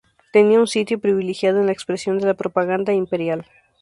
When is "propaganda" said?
2.33-2.91